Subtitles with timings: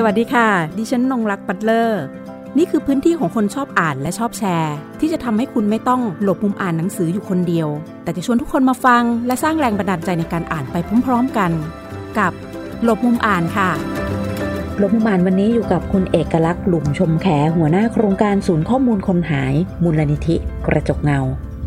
[0.00, 0.48] สวัสดีค่ะ
[0.78, 2.02] ดิฉันนงรักปัตเลอร์
[2.58, 7.68] นี่คือพื้นที่ของคนชอบอ่านและชอบแชร์ ที่จะทำให้คุณไม่ต้องหลบมุมอ่านหนังสืออยู่คนเดียว
[8.02, 11.50] แต่จะชวนทุกคนมาฟัง และสร้างแรงบันดาลใจในการอ่านไปพร้อมๆกัน
[12.18, 12.32] กับ
[12.84, 13.70] หลบมุมอ่านค่ะ
[14.78, 21.20] หลบมุมอ่านวันนี้อยู่กับคุณเอกลักษณ์หลุมชมแข หัวหน้าโครงการศูนย์ข้อมูลคนหาย มูลนิธิ กระจกเงา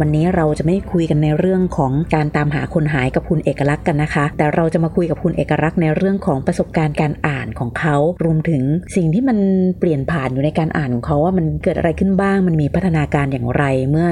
[0.03, 8.63] วันนี้เราจะไม่คุยกันในเรื่องของการตามหาคนหายกับคุณเอกลักษณ์กันนะคะ แต่เราจะมาคุยกับคุณเอกลักษณ์ในเรื่องของประสบการณ์การอ่านของเขา รวมถึง
[8.95, 9.37] สิ่งที่มัน
[9.79, 14.09] เปลี่ยนผ่านอยู่ในการอ่านของเขาว่ามันเกิดอะไรขึ้นบ้าง มันมีพัฒนาการอย่างไรเมื่อ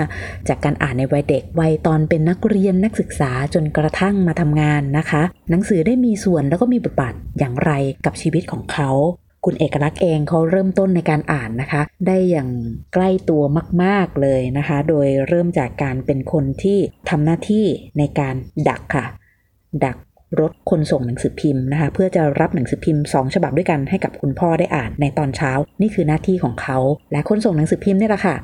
[0.48, 7.72] จากการอ่านในวัยเด็กวัยตอนเป็นนักเรียนนักศึกษาจนกระทั่งมาทำงานนะคะ หนังสือได้มีส่วนแล้วก็มีบทบาทอย่างไร
[8.06, 8.92] กับชีวิตของเขา
[9.46, 12.50] คุณเอกลักษณ์เองเขาเริ่มต้นในการอ่านนะคะ ได้อย่าง
[12.94, 13.44] ใกล้ตัว
[13.84, 16.78] มาก ๆเลยนะคะ โดยเริ่มจากการเป็นคนที่
[17.10, 17.66] ทำหน้าที่
[17.98, 18.36] ในการ
[18.70, 19.06] ดักค่ะ
[19.86, 19.98] ดัก
[20.40, 26.78] รถคนส่งหนังสือพิมพ์นะคะ เพื่อจะรับหนังสือพิมพ์ 2 ฉบับด้วยกันให้กับคุณพ่อได้อ่านในตอนเช้า นี่คือหน้าที่ของเขา
[27.12, 28.36] และคนส่งหนังสือพิมพ์นี่แหละค่ะ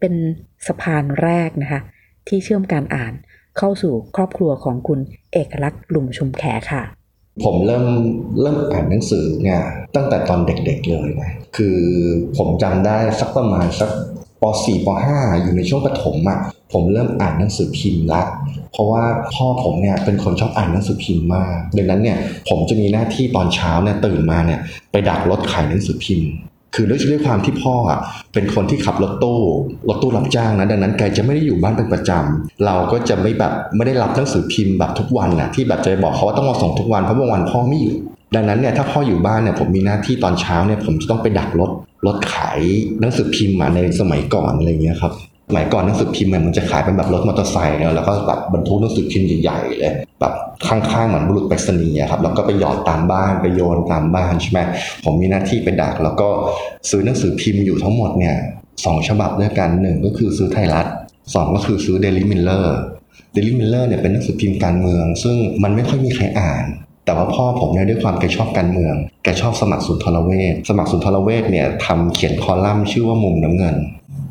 [0.00, 0.14] เป็น
[0.66, 1.80] สะพานแรกนะคะ
[2.28, 3.12] ที่เชื่อมการอ่าน
[3.58, 5.00] เข้าสู่ครอบครัวของคุณ
[5.32, 6.82] เอกลักษณ์หลุมชุมแขค่ะ
[7.44, 7.86] ผมเริ่ม
[8.40, 9.60] เริ่มอ่านหนังสือเนี่ย
[9.96, 11.78] ตั้งแต่ตอนเด็กๆเลยนะคือ
[12.38, 13.90] ผมจำได้สักประมาณสัก
[14.42, 16.38] ป .4 ป .5 อยู่ในช่วงประถมอะ่ะ
[16.72, 18.22] ผมเริ่มอ่านหนังสือพิมพ์ละ
[18.72, 24.60] เพราะว่าพ่อผมเนี่ยเป็นคนชอบอ่านหนังสือพิมพ์มาก ดังนั้นเนี่ยผมจะมีหน้าที่ตอนเช้าเนี่ยตื่นมาเนี่ย
[24.92, 26.30] ไปดักรถขายหนังสือพิมพ์
[26.74, 27.74] คือด้วยด้วยความที่พ่อ
[28.32, 29.40] เป็นคนที่ขับรถตู้
[29.88, 37.96] รถตู้รับจ้างนะดังนั้นแกจะไม่ได้อยู่บ้านเป็นประจำเราก็จะไม่แบบไม่ได้รับหนังสือพิมพ์แบบทุกวันนะที่แบบจะบอกเขาว่าต้องมาส่งทุกวันเพราะบางวันพ่อไม่อยู่
[38.34, 41.70] ดังนั้นเนี่ยถ้าพ่ออยู่บ้านเนี่ยผมมีหน้าที่ตอนเช้าเนี่ยผมจะต้องไปดักรถ
[42.06, 42.60] รถขาย
[43.00, 45.12] หนังสือพิมพ์มาในสมัยก่อนอะไรเงี้ยครับ
[45.48, 50.34] สมัยก่อนหนังสือพิมพ์มันจะขายเป็นแบบรถมอเตอร์ไซค์เนาะแล้วก็แบบบรรทุกหนังสือพิมพ์ใหญ่ๆเลยแบบ
[50.68, 54.60] ข้างๆเหมือนบุรุษไปรษณีย์ครับแล้วก็ไปหยอดตามบ้านไปโยนตามบ้านใช่ไหม
[55.04, 56.28] ผมมีหน้าที่ไปดัก แล้วก็
[56.90, 58.36] ซื้อหนังสือพิมพ์อยู่ทั้งหมดเนี่ย
[58.84, 60.86] สองฉบับด้วยกันหนึ่งก็คือซื้อไทยรัฐ
[61.34, 62.76] สองก็คือซื้อเดลิมิลเลอร์
[63.32, 66.64] เดลิมิลเลอร์เนี่ยเป็นหนังสือพิมพ์การเมือง ซึ่งมันไม่ค่อยมีใครอ่าน
[67.04, 73.76] แต่ว่าพ่อผมเนี่ยด้วยความแกชอบการเมือง แกชอบสมัครสุนทรเวชสมัครสุนทรเวชเนี่ยทำเขียนคอลัมน์ชื่อว่ามุมน้ำเงิน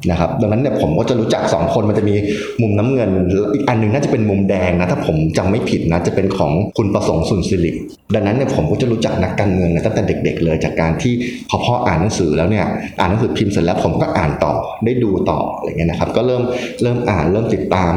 [0.10, 2.16] นะครับดังนั้นเนี่ยผมก็จะรู้จัก 2 คนมันจะมี
[2.62, 3.10] มุมน้ำเงิน
[3.54, 7.72] อีกอันหนึงน่าจะเป็นมุมแดงนะถ้าผมจำไม่ผิดนะจะเป็นของคุณประสงค์สุนทริ
[8.16, 11.14] ดังนั้นเนี่ยผมก็จะรู้จักนักการเมืองนี่ยตั้งแต่เด็ก ๆ เลยจากการที่
[11.50, 12.66] พอพ่ออ่านหนังสือแล้วเนี่ย
[13.00, 14.54] อ่านหนังสือพิมพ์เสร็จแล้วผมก็อ่านต่อ
[14.86, 16.44] ได้ดูต่ออะไรเงี้ยนะครับก็เริ่ม
[16.82, 17.94] เริ่มอ่านเริ่มติดตาม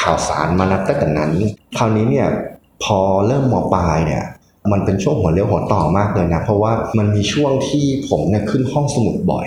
[0.00, 1.32] ข่าวสารมานับตั้งแต่นั้น
[1.76, 2.28] คราวนี้เนี่ย
[2.84, 4.24] พอเริ่มมปลายเนี่ย
[4.72, 9.46] มันเป็นช่วงหัวเลี้ยวหัวต่อมากเลยนะเพราะว่ามันมีช่วงที่ผมเนี่ยขึ้นห้องสมุดบ่อย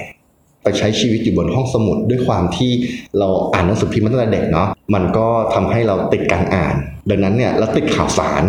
[0.67, 2.71] ไปใช้ชีวิตอยู่บนห้องสมุดด้วยความที่
[3.19, 6.75] เราอ่านหนังสือพิมพ์มาตั้งแต่เด็กเนาะมันก็ทำให้เราติดการอ่าน
[7.09, 8.43] ดังนั้นเนี่ยเราติดข่าวสาร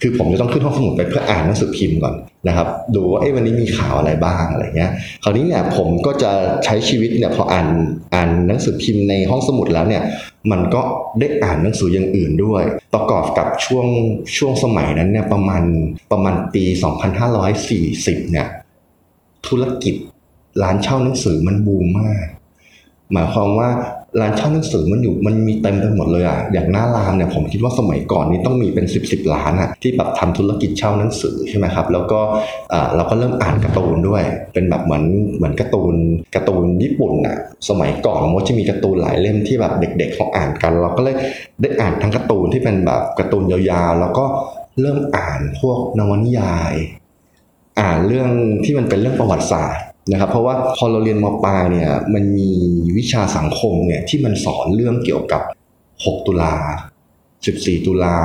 [0.00, 2.14] คือผมจะต้องขึ้นห้องสมุดไปเพื่ออ่านหนังสือพิมพ์ก่อน
[2.48, 4.90] นะครับ ดูว่าเอ้วันนี้มีข่าวอะไรบ้างอะไรเงี้ย
[5.22, 6.32] คราวนี้เนี่ยผมก็จะ
[6.64, 7.68] ใช้ชีวิตเนี่ยพออ่าน
[8.14, 10.02] อ่านหนังสือพิมพ์ในห้องสมุดแล้วเนี่ย
[10.50, 10.82] มันก็
[11.20, 12.62] ได้อ่านหนังสืออย่างอื่นด้วย
[12.94, 13.86] ประกอบกับช่วง
[14.36, 15.62] ช่วงสมัยนั้นเนี่ยประมาณ
[16.12, 16.64] ประมาณปี
[17.48, 18.48] 2540เนี่ย
[19.46, 19.94] ธุรกิจ
[20.62, 22.26] ร้านเช่าหนังสือมันบูมมาก
[23.12, 23.70] หมายความว่า
[24.20, 32.20] ร้านเช่าหนังสือมันอยู่มันมีเต็มไปหมดเลยอะอย่างหน้ารามเนี่ยผมคิดว่าสมัยก่อนนี้ต้องมีเป็น 10บสล้านอะที่แบบทำธุรกิจเช่าหนังสือใช่ไหมครับ แล้วก็
[32.96, 35.04] เราก็เริ่มอ่านการ์ตูนด้วย เป็นแบบเหมือน
[35.36, 35.94] เหมือนการ์ตูน
[36.34, 37.36] การ์ตูนญี่ปุ่นอะ
[37.68, 41.16] สมัยก่อนมันจะมีการ์ตูนหลายเล่มที่แบบเด็กๆเขาอ่านกัน เราก็เลย
[41.60, 44.24] ได้อ่านทั้งการ์ตูนที่เป็นแบบการ์ตูนยาวๆ แล้วก็
[44.80, 46.74] เริ่มอ่านพวกนวนิยาย
[47.80, 48.30] อ่านเรื่อง
[48.64, 52.50] ที่มันเป็นเรื่องประวัติศาสตร์ นะครับเพราะว่าพอเราเรียนมปลายเนี่ยมันมี
[52.98, 55.42] วิชาสังคมเนี่ยที่มันสอนเรื่องเกี่ยวกับ
[55.84, 56.54] 6 ตุลา
[57.20, 58.16] 14 ตุลา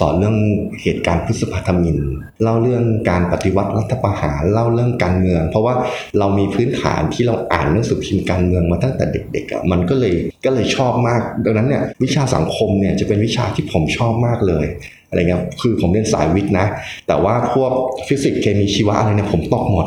[0.00, 0.36] สอนเรื่อง
[0.82, 1.98] เหตุการณ์พฤษภาธมิน
[2.42, 5.74] เล่าเรื่องการปฏิวัติรัฐประหารเล่าเรื่องการเมือง เพราะว่า
[6.18, 14.66] เรามีพื้นฐานที่เราอ่านหนังสือพิมพ์การเมืองมาตั้งแต่เด็กๆอะมันก็เลยก็เลยชอบมาก ดังนั้นเนี่ยวิชาสังคมเนี่ยจะเป็นวิชาที่ผมชอบมากเลย
[15.08, 16.66] อะไรเงี้ยคือผมเรียนสายวิทย์นะ
[17.06, 17.72] แต่ว่าพวก
[18.06, 19.86] ฟิสิกส์เคมีชีวะอะไรเนี่ยผมตกหมด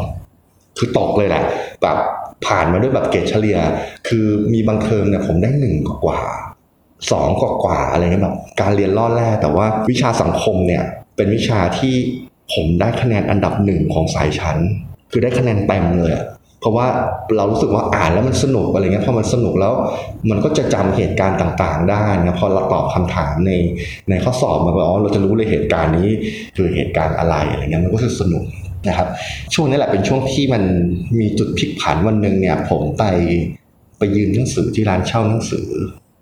[0.77, 1.43] คือตกเลยแหละ
[1.81, 1.97] แบบ
[2.45, 3.57] ผ่านมาด้วยแบบเกรดเฉลี่ย
[4.07, 5.75] คือมีบางเทอมเนี่ยผมได้หนึ่ง
[6.05, 6.21] กว่า
[7.11, 10.83] สองกว่ากว่าอะไรเงี้ยแบบการเรียนล่อแร่แต่ว่าวิชาสังคมเนี่ย
[11.15, 11.93] เป็นวิชาที่
[12.53, 14.57] ผมได้คะแนนอันดับหนึ่งของสายชั้น
[15.11, 16.11] คือได้คะแนนเต็มเลย
[16.59, 16.87] เพราะว่า
[17.37, 19.73] เรารู้สึกว่าอ่านแล้วมันสนุกอะไรเงี้ยพอมันสนุกแล้ว
[20.29, 23.51] มันก็จะจำเหตุการณ์ต่างๆ ได้นะพอเราตอบคำถามใน
[24.09, 26.09] ในข้อสอบมันก็อ๋อเราจะรู้เลยเหตุการณ์นี้
[26.55, 28.43] คือเหตุการณ์อะไรอะไรเงี้ยมันก็คือสนุก
[28.87, 29.07] นะครับ
[29.53, 30.63] ช่วงนี้แหละเป็นช่วงที่มัน
[31.19, 33.03] มีจุดพลิกผันวันหนึ่งเนี่ยผมไป
[33.97, 35.67] ไปยืมหนังสือที่ร้านเช่าหนังสือ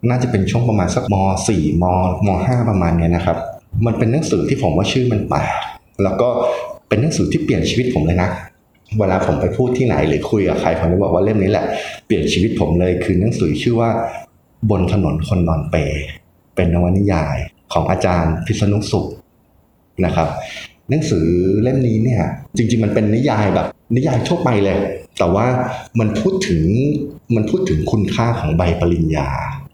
[0.10, 1.16] น่าจะเป็นช่วงประมาณสักม
[1.48, 1.86] .4 ม
[2.26, 3.38] ม .5 ประมาณเนี้ยนะครับ
[3.86, 5.54] มันเป็นหนังสือที่ผมว่าชื่อมันแปลก
[6.04, 6.30] แล้วก็
[6.90, 8.30] เป็นหนังสือที่เปลี่ยนชีวิตผมเลยนะ
[9.00, 11.66] เวลาผมไปพูดที่ไหนหรือคุยกับใครผมจะบอกว่าเล่มนี้แหละ
[12.06, 13.90] เปลี่ยนชีวิตผมเลยคือหนังสือชื่อว่า
[14.70, 15.76] บนถนนคนนอนเป
[16.56, 17.38] เป็นนวนิยาย
[17.74, 19.08] ของอาจารย์พิษณุสุข
[20.06, 20.30] นะครับ
[20.90, 21.28] หนังสือ
[21.64, 22.24] เล่มนี้เนี่ย
[22.58, 24.80] จริง ๆ มันเป็นนิยายแบบ นิยายทั่วไปเลย
[25.20, 25.48] แต่ว่า
[26.00, 26.64] มันพูดถึง
[27.36, 29.30] มันพูดถึงคุณค่าของใบปริญญา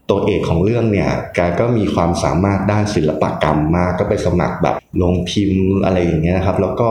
[0.09, 6.89] ตัวเอกของเรื่องเนี่ยแกก็มีความสามารถด้านศิลปกรรมมากก็ไปสมัครแบบลงพิมพ์อะไรอย่างเงี้ยนะครับ แล้วก็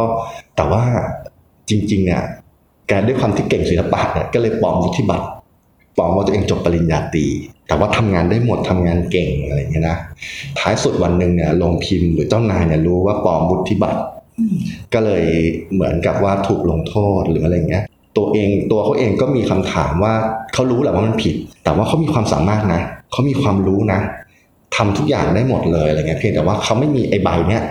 [0.57, 0.85] แต่ว่า
[1.69, 2.23] จริงๆเนี่ย
[2.89, 5.27] แกด้วยความที่เก่งศิลปะเนี่ยก็เลยปลอมวุฒิบัตร
[5.99, 7.27] ปลอมว่าตัวเองจบปริญญาตรี
[7.69, 9.99] แต่ว่าทำงานได้หมดทำงานเก่งอะไรอย่างเงี้ยนะ
[10.59, 14.03] ท้ายสุดวันหนึ่งเนี่ยลงพิมพ์หรือเจ้านายเนี่ยรู้ว่าปลอมวุฒิบัตร
[14.95, 15.25] ก็เลย
[15.73, 17.85] เหมือนกับว่าถูกลงโทษหรืออะไรเงี้ย
[18.17, 20.15] ตัวเองตัวเขาเองก็มีคำถามว่า
[20.55, 21.35] เขารู้แหละว่ามันผิด
[21.65, 24.01] แต่ว่าเขามีความสามารถนะเขามีความรู้นะ
[24.77, 27.63] ทำทุกอย่างได้หมดเลยอะไรเงี้ยเพียงแต่ว่าเขาไม่มีไอ้ใบเนี้ย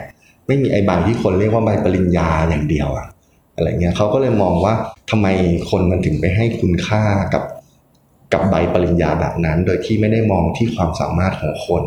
[0.48, 3.08] ไม่มีไอ้ใบที่คนเรียกว่าใบปริญญาอย่างเดียวอะ
[3.56, 4.74] อะไรเงี้ยเขาก็เลยมองว่า
[5.12, 5.28] ทำไม
[5.70, 7.04] คนมันถึงไปให้คุณค่า
[7.34, 7.44] กับ
[8.34, 11.84] กับใบปริญญาแบบนั้น โดยที่ไม่ได้มองที่ความสามารถของคน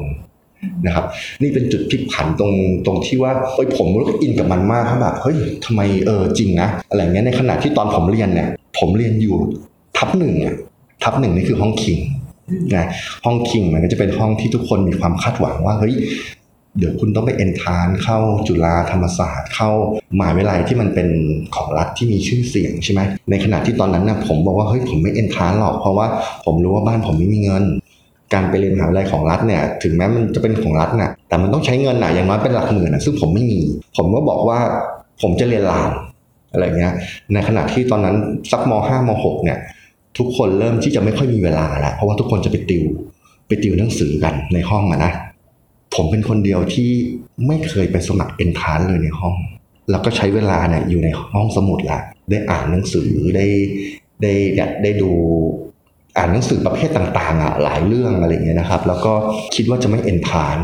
[0.87, 1.07] นะครับ
[1.43, 2.53] นี่เป็นจุดพลิกผันตรง
[2.87, 8.49] ตรงที่ว่าเอ้ยผมรู้สึกอินกับมันมากครับแบบเฮ้ยทำไมเออจริงนะอะไรเงี้ยในขณะที่ตอนผมเรียนเนี่ย
[8.79, 9.37] ผมเรียนอยู่
[9.97, 10.55] ทับหนึ่งอะ
[11.03, 11.99] ทับหนึ่งนี่คือห้องคิง
[12.77, 12.87] นะ
[13.27, 15.95] ห้องคิงมันก็จะเป็นห้องที่ทุกคนมีความคาดหวังว่าเฮ้ย
[16.78, 18.19] เดี๋ยวคุณต้องไปเอนทานเข้า
[18.49, 19.70] จุฬาธรรมศาสตร์ เข้า
[20.19, 21.08] มหาวิทยาลัยที่มันเป็น
[21.55, 23.00] ของรัฐที่มีชื่อเสียงใช่ไหม
[23.31, 26.06] ในขณะที่ตอนนั้นนะผมบอกว่าเฮ้ยผมไม่เอนทานหรอกเพราะว่า
[26.44, 27.64] ผมรู้ว่าบ้านผมไม่มีเงิน
[28.32, 33.61] การไปเรียนมหาวิทยาลัยของรัฐเนี่ยถึงแม้มันจะเป็นของรัฐน่ะแต่มันต้องใช้เงินน่ะอย่างน้อยเป็นหลักหมื่นนะซึ่งผมไม่มี
[33.96, 34.58] ผมก็บอกว่า
[35.22, 35.93] ผมจะเรียนราม
[36.52, 36.93] อะไรเงี้ย
[37.32, 38.17] ในขณะที่ตอนนั้น
[38.50, 39.58] สักมห้ามหกเนี่ย
[40.19, 42.84] ทุกคนเริ่มที่จะไม่ค่อยมีเวลาแล้วเพราะว่าทุกคนจะไปติว
[43.49, 45.12] ไปติวหนังสือกันในห้องอะนะ
[45.95, 46.91] ผมเป็นคนเดียวที่
[47.47, 49.37] ไม่เคยไปสมัครเอนทรานเลยในห้อง
[49.91, 52.01] แล้วก็ใช้เวลาเนี่ยอยู่ในห้องสมุดละ
[52.31, 53.47] ได้อ่านหนังสือได้
[54.23, 54.33] ได้
[54.83, 55.11] ได้ดู
[56.17, 59.13] อ่านหนังสือประเภทต่างๆ อะหลายเรื่องอะไรเงี้ยนะครับ แล้วก็
[59.55, 60.59] คิดว่าจะไม่เอนทราน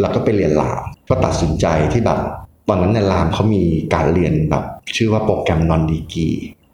[0.00, 2.18] แล้วก็ไปเรียนรามก็ตัดสินใจที่แบบ
[2.68, 3.62] ตอนนั้นในรามเขามี
[3.94, 4.64] การเรียนแบบ
[4.96, 6.28] ชื่อว่าโปรแกรมนอนดีกี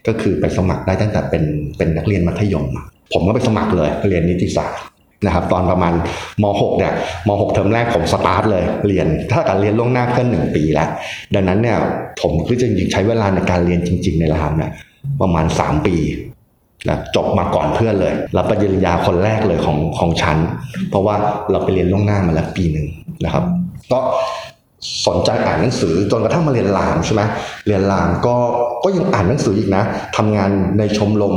[0.07, 1.45] ก็คือไปสมัครได้ตั้งแต่เป็น
[1.77, 2.67] เป็นนักเรียนมัธยม
[3.13, 4.83] ผมก็ไปสมัครเลยเรียนนิติศาสตร์
[5.27, 5.95] นะครับตอนประมาณ
[6.43, 6.93] ม .6 เนี่ย
[7.29, 10.89] ม .6 เทอมแรกผมสตาร์ทเลยเรียน ถ้าการเรียนล่วงหน้าเกินหนึ่งปีแล้ว
[11.35, 11.77] ดังนั้นเนี่ย
[12.21, 14.71] ผมก็จะใช้เวลาในการเรียนจริง ๆ ในรามเนี่ย
[15.21, 15.97] ประมาณ 3 ปี
[16.89, 20.39] นะจบมาก่อนเพื่อนเลยรับปริญญาคนแรกเลยของของชั้น
[20.91, 21.15] เพราะว่า
[21.51, 22.87] เราไปเรียนล่วงหน้ามาแล้วปีหนึ่ง
[23.25, 23.45] นะครับ
[23.93, 24.01] ก็
[25.07, 27.23] สนใจอ่านหนังสือจนกระทั่งมาเรียนรามใช่ไหม
[27.67, 28.37] เรียนรามก็
[28.85, 29.83] ก็ยังอ่านหนังสืออีกนะ
[30.17, 31.35] ทำงานในชมรม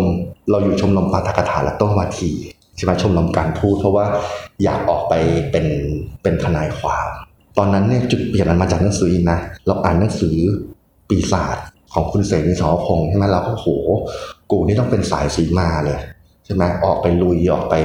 [0.49, 2.31] เราอยู่ชมรมปาฐกถาและต้นวาที
[2.75, 4.05] ใช่ไหมชมรมการพูดเพราะว่า
[4.63, 5.13] อยากออกไป
[5.51, 5.65] เป็น
[6.23, 7.09] เป็นทนายความ
[7.57, 10.35] ตอนนั้นเนี่ยจุดเปลี่ยนมันมาจากหนังสืออีกนะเราอ่านหนังสือ
[11.09, 11.57] ปีศาจ
[11.93, 13.67] ของคุณเสรีสอพงษ์ใช่ไหมเราก็โห
[14.51, 15.99] กูนี่ต้องเป็นสายสีมาเลย
[16.45, 17.75] ใช่ไหมออกไปลุยออกไป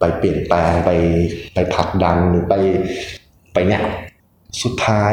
[0.00, 0.90] ไปเปลี่ยนแปลงไป
[1.54, 2.54] ไปผลักดันหรือไป
[3.52, 3.82] ไปเนี่ย
[4.62, 5.12] สุดท้าย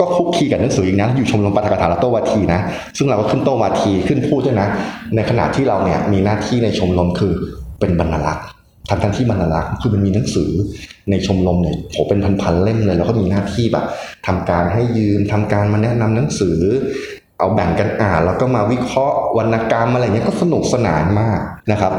[0.00, 2.60] ก็คุกคีกับหนังสืออีกนะอยู่ชมรมปาฐกถาและโตวาทีนะ
[2.96, 4.68] ซึ่งเราก็ขึ้นโตวาทีขึ้นพูดด้วยนะ
[5.14, 7.34] ในขณะที่เราเนี่ยมีหน้าที่ในชมรมคือ
[7.84, 8.44] เป็นบรรณารักษ์
[8.88, 10.50] ทั้งทั้งที่บรรณารักษ์คือมันมีหนังสือ
[11.10, 13.84] ในชมรมเนี่ยโหเป็นพันๆเล่มเลยแล้วก็มีหน้าที่แบบ
[14.26, 16.58] ทำการให้ยืมทำการมาแนะนำหนังสือ
[17.38, 21.40] เอาแบ่งกันอ่านแล้วก็มาวิเคราะห์วรรณกรรมอะไรเงี้ยก็สนุกสนานมาก
[21.72, 21.92] นะครับ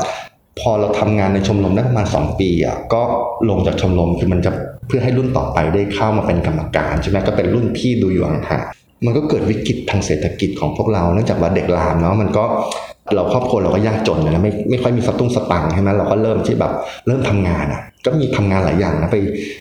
[0.59, 3.01] พอเราทำงานในชมรมได้ประมาณ2ปีอะก็
[3.49, 4.51] ลงจากชมรมคือมันจะ
[4.87, 8.63] เพื่อให้รุ่นต่อไปได้เข้ามาเป็นกรรมการใช่ไหมก็เป็นรุ่นพี่ดูอยู่ห่าง
[9.05, 12.45] มันก็เกิดวิกฤตทางเศรษฐกิจของพวกเราเนื่องจากว่าเด็กรามเนาะมันก็
[13.13, 16.71] เราครอบครัวเราก็ยากจนนะไม่ไม่ค่อยมีสตุ้งสตังค์ใช่ไหมเราก็เริ่มที่แบบ
[17.07, 19.17] เริ่มทำงานอะ ก็มีทำงานหลายอย่างนะไป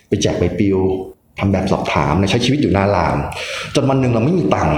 [0.07, 0.77] ไปแจกใบปลิว
[1.39, 3.17] ทำแบบสอบถามนะใช้ชีวิตอยู่หน้าราม
[3.75, 4.75] จนวันหนึ่งเราไม่มีตังค์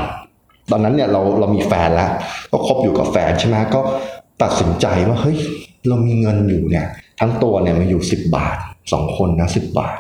[0.72, 2.10] ตอนนั้นเนี่ยเราเรามีแฟนแล้ว
[2.52, 3.82] ก็คบอยู่กับแฟนใช่ไหมก็
[4.44, 5.38] ตัดสินใจว่าเฮ้ย
[5.88, 6.86] เรามีเงินอยู่เนี่ย
[7.20, 8.58] ทั้งตัวเนี่ยมันอยู่สิบบาท
[8.92, 9.98] สองคนนะสิบบาท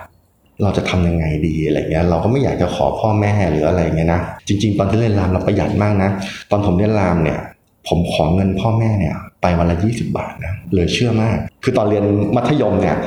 [0.63, 6.09] เราจะทำยังไงดีอะไรเงี้ย เราก็ไม่อยากจะขอพ่อแม่หรืออะไรเงี้ยนะจริง ๆ ตอนที่เรียนรามเราประหยัดมากนะ
[6.51, 7.39] ตอนผมเรียนรามเนี่ย
[7.87, 12.97] ผมขอเงินพ่อแม่เนี่ยไปวันละยี่สิบาทนะเหลือเชื่อมาก คือตอนเรียนมัธยมเนี่ย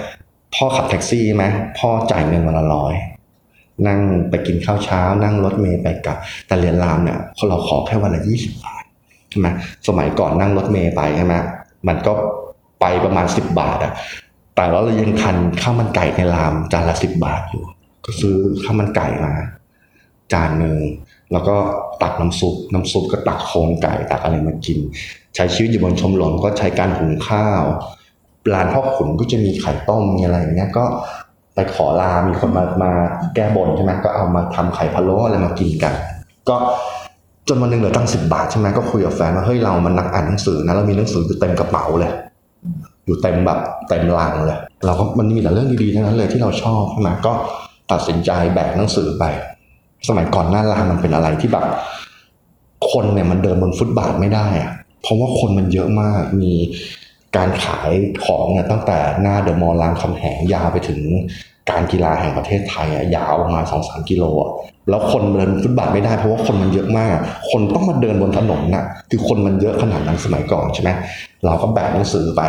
[0.55, 1.45] พ่อขับแท็กซี่ไหม
[1.79, 2.95] พ่อจ่ายเงินวันละร้อย
[3.87, 7.19] นั่งไปกินข้าวเช้า นั่งรถเมล์ไปกลับ แต่เรียนรามเนี่ย
[7.49, 8.83] เราขอแค่วันละยี่สิบาท
[9.31, 9.49] ใช่ไหม
[9.89, 11.35] สมัยก่อนนั่งรถเมล์ไปใช่ไหม
[11.89, 12.13] มันก็
[12.81, 13.93] ไปประมาณสิบบาทอะ
[14.57, 17.65] แต่ว่าเรายังทันข้าวมันไก่ในรามจานละสิบบาทอยู่
[18.05, 19.33] ก็ซื้อข้าวมันไก่มา
[20.33, 20.79] จานหนึ่ง
[21.33, 21.57] แล้วก็
[22.03, 24.79] ตักน้ำซุปน้ำซุปก็ตักโครงไก่ตักอะไรมากิน
[25.35, 27.63] ใช้ชีวิตอยู่บนชมรมก็ใช้การหุงข้าว
[28.55, 30.85] ร้านพ่อขุนก็จะมีไข่ต้มมีอะไรอย่างเงี้ยก็
[31.55, 32.93] ไปขอลา มีคนมามา
[33.35, 35.95] แก้บนใช่ไหมก็เอามาทำไข่พะโล้อะไรมากินกัน
[36.49, 36.57] ก็
[37.49, 42.13] จนวันหนึ่งเหลือตั้งสิบบาทใช่ไหมก็คุยกับแฟนว่าเฮ้ยเรามันนักอ่านหนังสือนะเรามีหนังสืออยู่เต็มกระเป๋าเลย
[43.07, 47.33] อยู่เต็มแบบเต็มลังเลย เราก็มันมีแต่เรื่องดีๆทั้งนั้นเลยที่เราชอบใช่ไหมก็
[47.93, 49.25] ตัดสินใจแบกหนังสือไป
[50.09, 51.66] สมัยก่อนหน้ารามมันเป็นอะไรที่แบบ
[52.92, 54.71] คนเนี่ยมันเดินบนฟุตบาทไม่ได้อะ
[55.02, 56.52] เพราะว่าคนมันเยอะมากมี
[57.37, 57.90] การขาย
[58.25, 61.00] ของเนี่ยตั้งแต่หน้าเดอะมอลล์รามคำแหงยาวไปถึง
[61.71, 64.50] การกีฬาแห่งประเทศไทยอะยาวประมาณสองสามกิโลอะ
[64.88, 67.16] แล้วคนเดินฟุตบาทไม่ได้เพราะว่าคนมันเยอะมาก
[67.50, 70.90] คนต้องมาเดินบนถนนน่ะ คือคนมันเยอะขนาดนั้นสมัยก่อนใช่ไหม
[71.45, 72.40] เราก็แบกหนังสือไป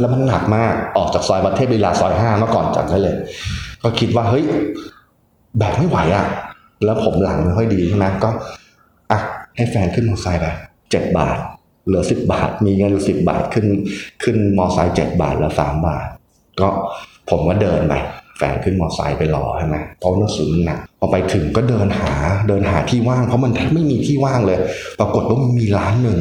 [0.00, 3.16] แล้วมันหนักมากออกจากซอยประเทศลีลาซอยห้าเมื่อก่อนจำได้เลย
[3.82, 4.44] ก็คิดว่าเฮ้ย
[5.58, 6.26] แบกไม่ไหวอะ
[6.84, 8.30] แล้วผมหลังไม่ค่อยดีใช่ไหมก็
[9.10, 9.18] อะ
[9.56, 10.46] ให้แฟนขึ้นมอเตอร์ไซค์ไป
[10.90, 11.38] เจ็ดบาท
[11.86, 13.66] เหลือสิบบาท มีเงินอยู่สิบบาทขึ้น
[14.22, 16.06] ขึ้นมอเตอร์ไซค์เจ็ดบาทแล้วสามบาท
[16.60, 16.68] ก็
[17.30, 17.94] ผมก็เดินไป
[18.38, 22.12] แฟนขึ้นมอเตอร์ไซค์ไปรอใช่ไหมเพราะหนังสือมันหนักพอไปถึงก็เดินหา
[22.48, 24.58] เดินหาที่ว่าง เพราะมันไม่มีที่ว่างเลย
[25.00, 26.18] ปรากฏว่ามันมีร้านหนึ่ง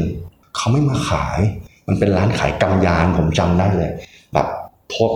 [0.57, 1.39] เขาไม่มาขาย
[1.87, 3.91] มันเป็นร้านขายกำยานผมจำได้เลย
[4.33, 4.47] แบบ
[4.93, 5.11] พบ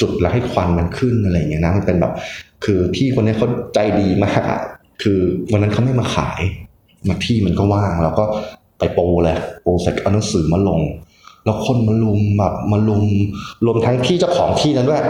[0.00, 2.12] จุดแล้วให้ควันมันขึ้นอะไรอย่างเงี้ยนะมันเป็นแบบ
[2.64, 4.42] คือพี่คนนี้เขาใจดีมาก
[5.02, 5.20] คือ
[5.50, 6.40] วันนั้นเขาไม่มาขาย
[7.08, 8.24] มาที่มันก็ว่างแล้วก็
[8.78, 10.80] ไปโปรเลยโปรเส่เอาหนังสือมาลง
[11.44, 13.04] แล้วคนมาลุมแบบมาลุม
[13.64, 15.02] รวมทั้งที่เจ้าของที่นั้นด้วย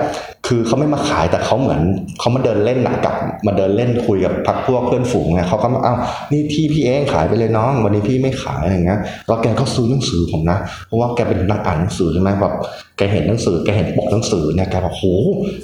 [0.46, 1.80] คือเขาไม่มาขายแต่เขาเหมือน
[2.18, 3.14] เขามาเดินเล่นหนักกับ
[3.46, 5.94] มาเดินเล่นคุยกับพักพวกเพื่อนฝูงไงเขาก็มาเอ้า
[6.32, 12.54] นี่ที่พี่เองขายไปเลยน้อง วันนี้พี่ไม่ขายอะไรเงี้ยแล้วแกก็ซื้อหนังสือผมนะเพราะว่าแกเป็นนักอ่านหนังสือใช่ไหมแบบ
[12.96, 15.04] แกเห็นหนังสือแกเห็นปกหนังสือเนี่ยแกบอกโห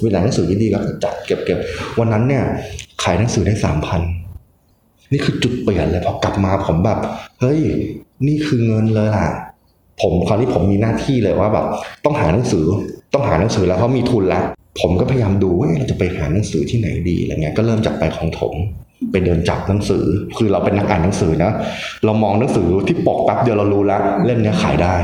[0.02, 1.58] เวลาหนังสือดีๆแล้วก็จัดเก็บเก็บ
[1.99, 2.44] วันนั้นเนี่ย
[3.02, 4.00] ขายหนังสือได้สามพัน
[5.12, 6.99] นี่คือจุดเปลี่ยนเลยพอกลับมาผมแบบ
[7.40, 7.60] เฮ้ย
[8.26, 9.26] นี่คือเงินเลยล่ะ
[10.02, 11.66] ผมคราวนี้ผมมีหน้าที่เลยว่าแบบ
[12.04, 12.64] ต้องหาหนังสือ
[13.14, 14.44] ต้องหาหนังสือแล้วเพราะมีทุนแล้ว
[14.78, 18.54] ผมก็พยายามดูว่าเราจะไปหาหนังสือที่ไหนดีอะไรเงี้ยก็เริ่มจากไปของถม
[19.12, 20.04] ไปเดินจับหนังสือ
[20.36, 21.52] คือเราเป็นนักอ่านหนังสือนะ
[22.04, 24.96] เรามองหนังสือที่ปกแป๊บเดียวเรารู้แล้วเล่มนี้ขายได้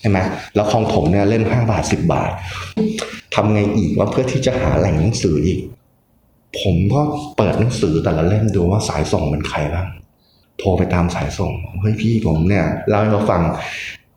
[0.00, 0.18] ใช่ไหม
[0.54, 2.30] แล้วของถมเนี่ยเล่มห้าบาทสิบบาท
[3.34, 5.60] ทำไงอีกว่าเพื่อที่จะหาแหล่งหนังสืออีก
[6.60, 7.02] ผมก็
[7.36, 9.86] เปิดหนังสือแต่ละเล่มดูว่าสายส่งเป็นใครบ้าง
[10.58, 13.40] โทรไปตามสายส่งเฮ้ยพี่ผมเนี่ยเล่าให้เราฟัง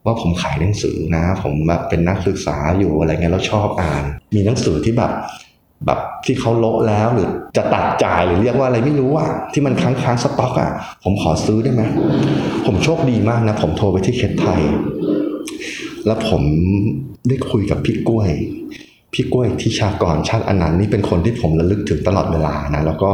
[0.06, 4.04] ว่าผมขายหนังสือนะ ผมแบบเป็นนักศึกษาอยู่อะไรเงี้ยแล้วชอบอ่าน
[4.36, 5.12] มีหนังสือที่แบบ
[5.86, 10.72] แบบที่เขาโละแล้วหรือจะตัดจ่ายหรือเรียกว่าอะไรไม่รู้อะที่มันค้างค้างสต็อกอะ
[11.04, 11.84] ผมขอซื้อได้ไหม
[12.66, 14.62] ผมโชคดีมากนะ ผมโทรไปที่เคสไทย
[16.06, 16.42] แล้วผม
[17.28, 18.30] ได้คุยกับพี่กล้วย
[19.14, 23.10] พี่กล้วยที่ชากรชาติอนันต์นี่เป็นคนที่ผมระลึกถึงตลอดเวลานะ แล้วก็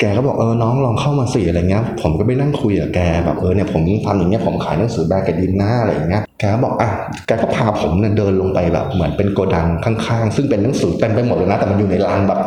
[0.00, 6.90] แกก็บอกเออน้องลองเข้ามาสิอะไรเงี้ย ผมก็ไปนั่งคุยกับแกแบบเออเนี่ยผมทำอย่างเงี้ยผมขายหนังสือแบกกระดินหน้าอะไรเงี้ยแกก็บอกอะ
[7.26, 12.40] แกก็พาผมเนี่ยเดินลงไปแบบเหมือนเป็นโกดังข้างๆ ซึ่งเป็นหนังสือเต็มไปหมดเลยนะแต่มันอยู่ในลานแบบ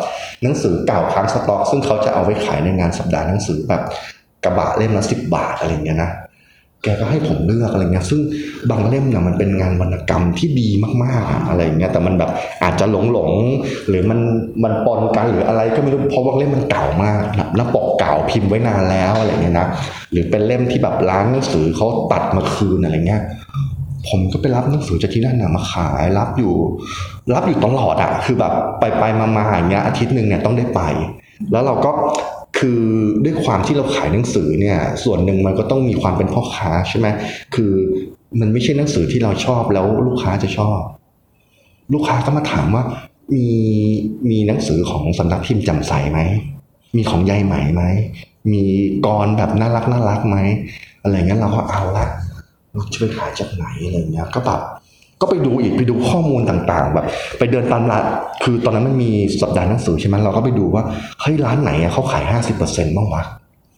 [0.44, 3.82] หนังสือเก่าค้างสต็อก ซึ่งเขาจะเอาไว้ขายในงานสัปดาห์หนังสือแบบ
[4.44, 6.12] กระบะเล่มละสิบบาทอะไรเงี้ยนะ
[6.84, 8.20] แกก็ให้ผมเลือกอะไรเงี้ย ซึ่ง
[8.70, 10.70] บางเล่มเนี่ยมันเป็นงานวรรณกรรมที่ดี
[11.04, 12.32] มากๆอะไรเงี้ย แต่มันแบบ
[12.64, 14.20] อาจจะหลงหลงๆหรือมัน
[14.64, 19.68] มันปนกันหรืออะไรก็ไม่รู้ เพราะว่าเล่มมันเก่ามากแบบหน้าปกเก่าพิมพ์ไว้นานแล้วอะไรเงี้ยนะ
[20.12, 23.22] หรือเป็นเล่มที่แบบร้านหนังสือเขาตัดมาคืนอะไรเงี้ย
[24.10, 26.54] ผมก็ไปรับหนังสือจากที่นั่นน่ะมาขาย รับอยู่
[27.36, 30.82] รับอยู่ตลอดอะคือแบบไปไปมามาอย่างเงี้ยอาทิตย์หนึ่งเนี่ยต้องได้ไป
[31.52, 31.92] แล้วเราก็
[32.62, 32.82] คือ
[33.24, 37.08] ด้วยความที่เราขายหนังสือเนี่ย ส่วนหนึ่งมันก็ต้องมีความเป็นพ่อค้าใช่ไหม
[37.56, 37.72] คือ
[38.40, 40.80] มันไม่ใช่หนังสือที่เราชอบแล้วลูกค้าจะชอบ
[41.94, 42.84] ลูกค้าก็มาถามว่า
[43.36, 43.50] มี
[44.30, 46.20] มีหนังสือของสำนักพิมพ์จำใสไหม
[46.96, 47.84] มีของยายไหมไหม
[48.52, 48.64] มี
[49.06, 50.38] กรแบบน่ารักน่ารักไหม
[51.04, 52.08] อะไรเงี้ยเราก็เอาละ
[52.72, 54.62] เราช่วยขายจากไหนอะไรเงี้ย ก็แบบ
[55.22, 57.06] ก็ไปดูอีกไปดูข้อมูลต่างๆ แบบ
[57.40, 58.04] ไปเดินตามร้าน
[58.44, 59.12] คือตอนนั้นมันมี
[59.42, 60.84] สัปดาห์หนังสือใช่ไหมเราก็ไปดูว่า
[61.22, 63.24] เฮ้ยร้านไหนอะเขาขายห้าสิบเปอร์เซ็นต์บ้างวะ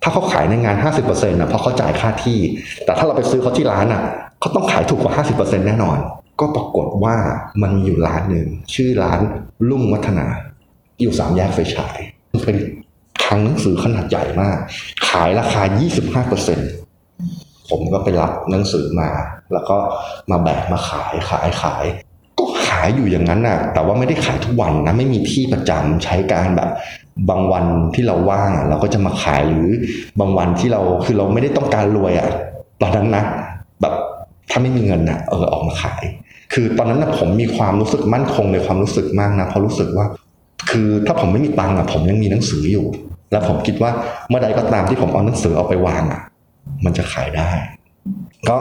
[0.04, 2.40] ถ้าเขาขายในงานห้าสิบเปอร์เซ็นต์ะเพราะเขาจ่ายค่าที่
[2.86, 4.02] แต่ถ้าเราไปซื้อเขาที่ร้านอะ
[4.40, 5.98] เขาต้องขายถูกกว่าห้าสิบเปอร์เซ็นต์แน่นอน
[6.40, 7.16] ก็ปรากฏว่า
[7.62, 9.20] มันมีอยู่ร้านหนึ่งชื่อร้าน
[9.70, 10.28] ลุ่งวัฒนา
[11.02, 11.98] อยู่สามแยกไฟฉาย
[12.46, 12.58] เป็น
[13.24, 14.58] คลังหนังสือขนาดใหญ่มาก
[15.10, 15.62] ขายราคา
[15.96, 16.60] 25เปอร์เซ็น
[17.70, 19.10] ผมก็ไปรับหนังสือมา
[19.54, 19.78] แล้วก็
[20.32, 21.86] มาแบกมาขายขายขาย
[22.40, 26.70] ก็ขายอยู่อย่างนั้นน่ะ แต่ว่าไม่ได้ขายทุกวันนะไม่มีที่ประจำใช้การแบบ
[27.30, 29.68] บางวันที่เราว่างเราก็จะมาขายหรือ
[30.20, 32.28] บางวันที่เราคือเราไม่ได้ต้องการรวยอะ
[32.82, 33.24] ตอนนั้นนะ
[33.82, 33.94] แบบ
[34.50, 36.04] ถ้าไม่มีเงินนะเออออกมาขาย
[36.54, 40.06] คือตอนนั้นนะผมมีความรู้สึกมั่นคงในความรู้สึกมากนะเพราะรู้สึกว่า
[40.70, 42.86] คือถ้าผมไม่มีตังค์อะ ผมยังมีหนังสืออยู่
[43.32, 43.92] แล้วผมคิดว่า
[44.30, 46.22] เมื่อใดก็ตามที่ผมเอาหนังสือเอาไปวางอะ
[46.86, 47.50] มันจะขายได้
[48.50, 48.58] ก็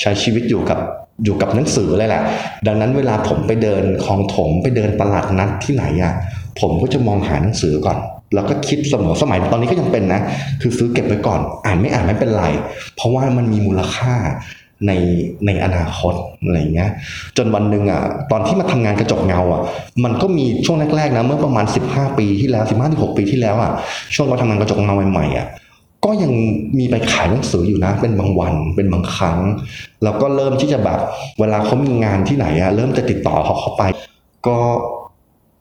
[0.00, 0.78] ใช้ชีวิตอยู่กับ
[1.24, 2.22] อยู่กับหนังสือเลยแหละ
[2.66, 6.14] ดังนั้นเวลาผมไปเดินคลองถมไปเดินตลาดนัดที่ไหนอะ
[6.60, 7.98] ผมก็จะมองหาหนังสือก่อน
[8.34, 10.20] แล้วก็คิดเสมอสมัยตอนนี้ก็ยังเป็นนะ
[10.60, 12.44] คือซื้อเก็บไว้ก่อน อ่านไม่อ่านไม่เป็นไร
[12.96, 14.14] เพราะว่ามันมีมูลค่า
[14.86, 14.92] ใน
[15.46, 16.14] ในอนาคต
[16.44, 16.90] อะไรเงี้ย
[17.36, 19.62] จนวันหนึ่งอะตอนที่มาทำงานกระจกเงาอะ
[20.04, 23.72] มันก็มีช่วงแรกๆนะเมื่อประมาณ 15 ปีที่แล้ว 15-16 ปีที่แล้วอะ
[24.14, 25.46] ช่วงเราทำงานกระจกเงาใหม่ๆอะ
[26.06, 26.32] ก็ยัง
[26.78, 29.38] มีไปขายหนังสืออยู่นะ เป็นบางวันเป็นบางครั้ง
[30.04, 31.00] แล้วก็เริ่มที่จะแบบ
[31.40, 33.82] เวลาเขามีงานที่ไหนอะเริ่มจะติดต่อเขาเข้าไป
[34.46, 34.58] ก็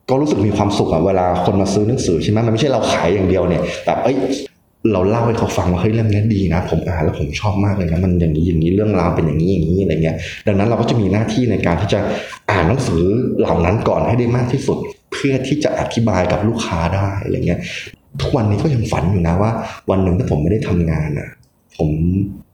[0.10, 4.18] ก็รู้สึกมีความสุขอะเวลาคนมาซื้อหนังสือใช่ไหมมันไม่ใช่เราขายอย่างเดียวเนี่ยแบบเอ้ย
[4.92, 12.00] เราเล่าให้เขาฟังว่าเฮ้ยเรื่องนี้ดีนะ ผมอ่านแล้วผมชอบมากเลยนะมันอย่างนี้อย่างนี้เรื่องราวเป็นอย่างนี้อย่างนี้อะไรเงี้ยดังนั้นเราก็จะมีหน้าที่ในการที่จะ
[12.52, 13.02] อ่านหนังสือ
[13.40, 14.78] เหล่านั้นก่อนให้ได้มากที่สุด
[15.12, 17.60] เพื่อที่จะอธิบายกับลูกค้าได้อะไรเงี้ย
[18.22, 19.52] ทุกวันนี้ก็ยังฝันอยู่นะว่า
[19.90, 21.30] วันหนึ่งถ้าผมไม่ได้ทำงานอะ
[21.78, 21.90] ผม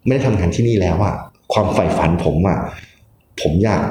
[0.06, 1.15] ไม่ได้ทำงานที่นี่แล้วอะ
[1.53, 2.60] ความใฝ่ฝันผมอะ
[3.41, 3.84] ผมอยาก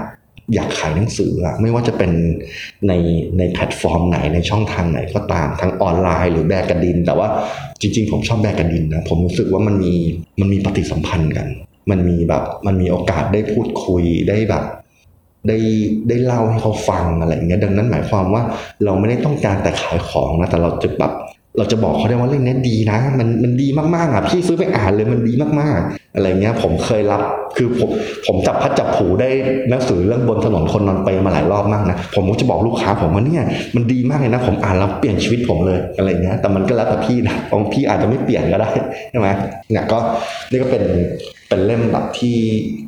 [0.54, 2.12] อยากขายหนังสืออะไม่ว่าจะเป็น
[2.88, 2.92] ใน
[3.38, 7.28] ในแพลตฟอร์มไหนในช่องทางไหนก็ตามทั้งออนไลน์หรือแบกกระดิน แต่ว่า
[7.80, 9.94] จริง ๆ ผมชอบแบกกระดินนะผมรู้สึกว่ามันมี
[10.40, 11.48] มันมีปฏิสัมพันธ์กัน
[11.90, 14.64] มันมีแบบมันมีโอกาสได้พูดคุยได้แบบ
[15.48, 15.58] ได้
[16.08, 18.42] ได้เล่าให้เขาฟังอะไรอย่างเงี้ยดังนั้นหมายความว่า
[18.84, 21.12] เราไม่ได้ต้องการแต่ขายของนะแต่เราจะแบบ
[21.58, 27.22] เราจะบอกเขาได้ว่าเรื่องนี้ดีนะ มันมันดีมากๆอะพี่ซื้อไปอ่านเลยมันดีมากๆ อะไรเงี้ย ผมเคยรับ
[27.56, 27.90] คือผม
[28.26, 29.28] ผมจับพัดจับผูได้
[29.70, 33.44] หนังสือเรื่องบนถนนคนนอนเปมาหลายรอบมากนะผมก็จะบอกลูกค้าผมว่าเนี่ย
[33.76, 38.70] มันดีมากเลยนะ ผมอ่านแล้วเปลี่ยนชีวิตผมเลยอะไรเงี้ยแต่มันก็แล้วแต่พี่นะบางพี่อาจจะไม่เปลี่ยนก็ได้
[39.10, 39.28] ใช่ไหม
[39.70, 39.98] เนี่ยก็
[40.50, 40.84] นี่ก็เป็น
[41.48, 42.36] เป็นเล่มแบบที่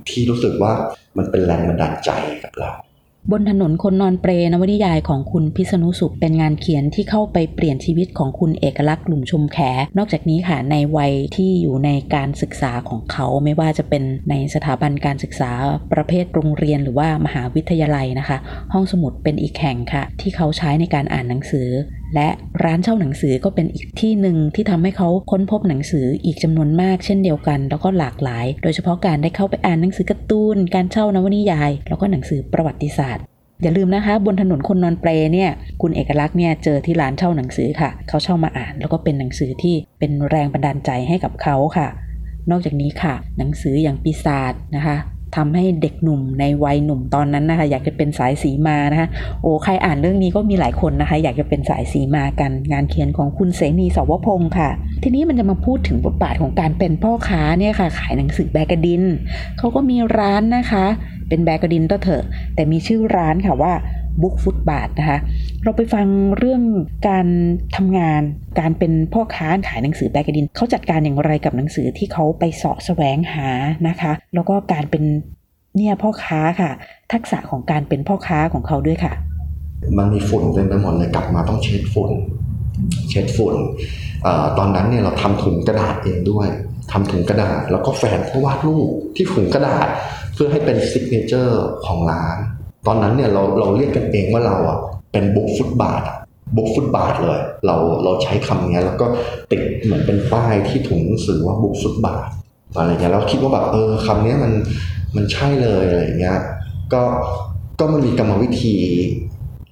[0.09, 0.73] ที่รู้สึกว่า
[1.19, 2.11] มันเป็นแรงบันดาลใจ
[2.42, 2.71] กับเรา
[3.31, 9.59] บนถนนคนนอนเปรนวนิยายของคุณพิษณุสุขเป็นงานเขียนที่เข้าไปเปลี่ยนชีวิตของคุณเอกลักษณ์หลุมชมแข
[9.99, 15.50] นอกจากนี้ค่ะในวัยที่อยู่ในการศึกษาของเขาไม่ว่าจะเป็นในสถาบันการศึกษา
[15.93, 18.38] ประเภทโรงเรียนหรือว่ามหาวิทยาลัยนะคะ
[18.73, 21.69] ห้องสมุดเป็นอีกแห่งค่ะ ที่เขาใช้ในการอ่านหนังสือ
[22.14, 22.28] และ
[22.64, 33.25] ร้านเช่าหนังสือก็เป็นอีกที่หนึ่งที่ทำให้เขาค้นพบหนังสืออีกจำนวนมากเช่นเดียวกัน แล้วก็หลากหลาย โดยเฉพาะการได้เข้าไปอ่านหนังสือการ์ตูน การเช่านวนิยาย แล้วก็หนังสือประวัติศาสตร์
[33.62, 35.51] อย่าลืมนะคะบนถนนคนนอนเปรเนี่ย
[35.83, 41.88] คุณเอกลักษณ์เนี่ยเจอที่ร้านเช่าหนังสือค่ะ เขาเช่ามาอ่าน แล้วก็เป็นหนังสือที่เป็นแรงบันดาลใจให้กับเขาค่ะ
[42.51, 44.96] นอกจากนี้ค่ะ หนังสืออย่างปีศาจนะคะ
[45.37, 49.09] ทำให้เด็กหนุ่มในวัยหนุ่มตอนนั้นนะคะอยากจะเป็นสายสีมานะคะ
[49.42, 54.71] โอ้ใครอ่านเรื่องนี้ก็มีหลายคนนะคะ อยากจะเป็นสายสีมากัน งานเขียนของคุณเสนีสวพงศ์ค่ะ
[55.03, 59.03] ทีนี้มันจะมาพูดถึงบทบาทของการเป็นพ่อค้าเนี่ยค่ะ ขายหนังสือแบกกระดิน
[59.59, 60.85] เขาก็มีร้านนะคะ
[61.29, 63.73] เป็นแบกกระดินก็เถอะ แต่มีชื่อร้านค่ะว่า
[64.20, 65.18] บุ๊กฟุตบาทนะคะ
[65.62, 66.07] เราไปฟัง
[66.38, 66.62] เรื่อง
[67.09, 67.27] การ
[67.77, 68.22] ทำงาน
[68.61, 73.48] การเป็นพ่อค้าขายหนังสือแบกกดินเขาจัดการอย่างไรกับหนังสือที่เขาไปเสาะแสวงหา
[73.88, 75.05] นะคะ แล้วก็การเป็น
[75.77, 76.70] เนี่ยพ่อค้าค่ะ
[77.12, 79.12] ทักษะของการเป็นพ่อค้าของเขาด้วยค่ะ
[79.98, 82.11] มันมีฝุ่นเต็มไปหมดเลยกลับมาต้องเช็ดฝุ่น
[83.09, 83.55] เช็ดฝุ่น
[84.27, 86.48] อตอนนั้นเนี่ยเราทำถุงกระดาษเองด้วย
[86.92, 89.88] ทำถุงกระดาษ แล้วก็แฝงผู้วาดรูปที่ถุงกระดาษ
[90.35, 92.37] เพื่อให้เป็นซิกเนเจอร์ของร้าน
[92.87, 94.79] ตอนนั้นเนี่ยเราเราเรียกกันเองว่าเราอะ
[95.12, 96.03] เป็นบุกฟุตบาท
[96.57, 99.07] บุกฟุตบาทเลย เราเราใช้คำนี้แล้วก็
[99.51, 102.29] ติดเหมือนเป็นป้ายที่ถุงหนังสือว่าบุกฟุตบาท
[102.77, 104.53] อะไรเงี้ยเราคิดว่าแบบเออคำนี้มัน
[105.16, 106.38] มันใช่เลยอะไรเงี้ย
[106.92, 107.03] ก็
[107.81, 108.77] ก็มันมีกรรมวิธี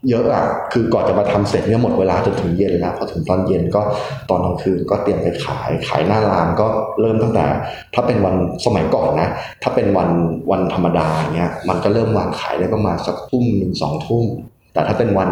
[0.08, 3.82] เยอะอะ คือก่อนจะมาทำเสร็จเนี่ยหมดเวลาจนถึงเย็นแล้ว พอถึงตอนเย็นก็
[4.30, 6.66] ตอนกลางคืนก็เตรียมไปขาย ขายหน้าร้านก็
[7.00, 7.46] เริ่มตั้งแต่
[7.94, 8.34] ถ้าเป็นวัน
[8.66, 9.28] สมัยก่อนนะ
[9.62, 10.10] ถ้าเป็นวัน
[10.50, 14.24] วันธรรมดาเนี้ยมันก็เริ่มวางขายได้ประมาณสักทุ่มหนึ่งสองทุ่ม
[14.72, 15.30] แต่ถ้าเป็นวัน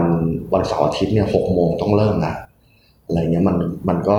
[0.53, 2.35] วันเสาร์อาทิตย์เนี่ยหกโมงต้องเริ่มนะ
[3.07, 3.57] อะไรเงี้ยมัน
[3.89, 4.17] มันก็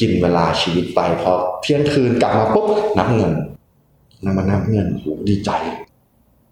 [0.00, 2.66] กินเวลาชีวิตไปพอเที่ยงคืนกลับมาปุ๊บ
[2.98, 3.32] นับเงิน
[4.24, 5.50] นับมานับเงินโหดีใจ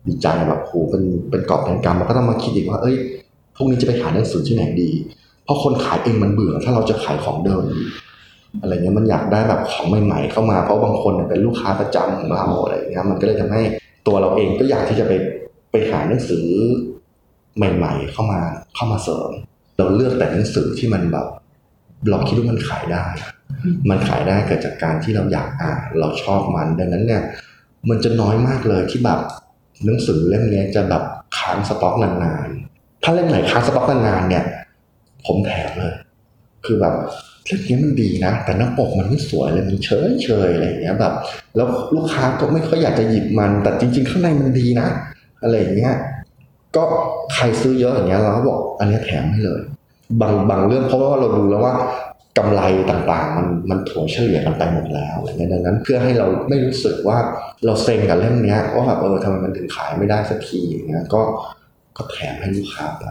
[0.06, 2.96] ดีใจแบบโหเป็นเป็นกอบเป็นกำมันก็ต้องมาคิดอีกว่า เอ้ย
[3.62, 4.90] พรุ่งนี้จะไปขายหนังสือที่ไหนดี
[5.44, 7.64] เพราะคนขายเองมันเบื่อ ถ้าเราจะขายของเดิม
[8.60, 13.62] อะไรเงี้ยมันอยากได้แบบของใหม่ ๆ เข้ามาเพราะบางคนเป็นลูกค้าประจำของเราอะไรเงี้ยมันก็เลยทำให้
[14.06, 15.12] ตัวเราเองก็อยากที่จะไป
[15.70, 16.46] ไปหาหนังสือ
[17.56, 18.40] ใหม่ ๆ เข้ามา
[18.74, 19.30] เข้ามาเสริม
[19.76, 21.26] เราเลือกแต่หนังสือที่มันแบบ
[22.10, 23.06] เราคิดว่ามันขายได้
[23.90, 27.22] มันขายได้เกิดจากการที่เราอยากอ่านเราชอบมันดังนั้นเนี่ย
[27.88, 29.20] มันจะน้อยมากเลยที่แบบ
[29.84, 31.02] หนังสือเล่มนี้จะแบบ
[31.38, 32.71] ค้างสต็อกนานๆ
[33.02, 34.44] ถ้าเล่มไหนค้างสต็อกนานๆเนี่ย
[35.26, 35.94] ผมแถมเลย
[36.64, 36.94] คือแบบ
[37.46, 41.14] เล่มนี้มันดีนะ แต่หน้าปกมันไม่สวยเลยมันเฉยเฉยอะไรอย่างเงี้ยแบบ
[41.56, 44.88] แล้วลูกค้าก็ไม่ค่อยอยากจะหยิบมัน แต่จริง ๆ ข้างในมันดีนะ
[45.42, 45.94] อะไรอย่างเงี้ย
[46.76, 46.84] ก็
[47.34, 49.60] ใครซื้อเยอะอย่างเงี้ยเราก็บอก อันนี้แถมให้เลย
[50.20, 51.74] บางบางเรื่องเพราะว่าเราดูแล้วว่า
[52.38, 57.18] กำไรต่างๆ มันมันถัวเฉลี่ยกันไปหมดแล้วอะไรเงี้ยดังนั้นเพื่อให้เราไม่รู้สึกว่า
[57.64, 61.22] เราเซ็งกับเล่มเนี้ยว่าแบบเออทำไมมันถึงขายไม่ได้สักทีอย่างเงี้ยก็
[61.96, 63.06] ก็แถมให้ลูกค้าไป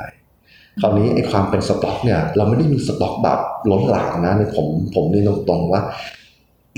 [0.81, 3.39] คราวนี้ไอ้ความเป็นสต็อกเนี่ย เราไม่ได้มีสต็อกแบบ
[3.71, 5.81] ล้นหลามนะในผมผมเรียนตรงๆว่า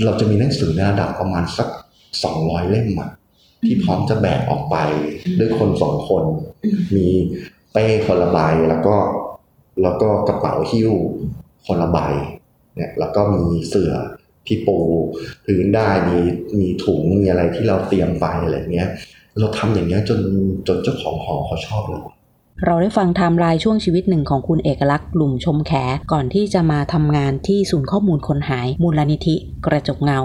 [0.03, 1.67] เราจะมีหนังสือในระดับประมาณสัก
[2.23, 3.09] สองร้อยเล่มอะ
[3.65, 4.75] ที่พร้อมจะแบกออกไป
[5.39, 6.23] ด้วยคนสองคน
[6.95, 7.07] มี
[7.73, 8.39] เป้คนละใบ
[8.69, 8.95] แล้วก็
[9.83, 10.91] แล้วก็กระเป๋าหิ้ว
[11.67, 11.99] คนละใบ
[12.75, 13.93] เนี่ยแล้วก็มีเสื่อ
[14.47, 14.77] ที่ปู
[15.45, 16.17] พื้นได้มี
[16.59, 18.89] มีถุงมีอะไรที่เราเตรียมไปอะไรเงี้ย
[19.39, 20.19] เราทำอย่างเงี้ยจน
[20.67, 21.99] จนเจ้าของหอเขาชอบเรา
[22.65, 25.71] เราได้ฟังไทม์ไลน์ช่วงชีวิตหนึ่งของคุณเอกลักษณ์หลุมชมแข
[26.11, 29.35] ก่อนที่จะมาทำงานที่ศูนย์ข้อมูลคนหายมูลนิธิ
[29.65, 30.19] กระจกเงา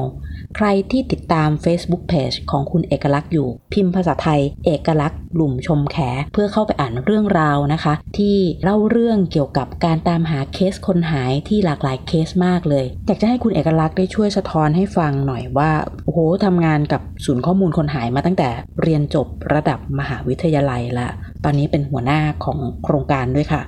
[0.56, 5.96] ใครที่ติดตาม Facebook Page ของคุณเอกลักษณ์อยู่ พิมพ์ภาษาไทย เอกลักษณ์หลุมชมแข
[6.32, 15.70] เพื่อเข้าไปอ่านเรื่องราวนะคะ ที่เล่าเรื่องเกี่ยวกับการตามหาเคสคนหายที่หลากหลายเคสมากเลย อยากจะให้คุณเอกลักษณ์ได้ช่วยสะท้อนให้ฟังหน่อยว่า
[16.04, 18.48] โอ้โหทำงานกับศูนย์ข้อมูลคนหายมาตั้งแต่
[18.82, 21.08] เรียนจบระดับมหาวิทยาลัยละ
[21.44, 23.62] ตอนนี้เป็นหัวหน้าของโครงการด้วยค่ะ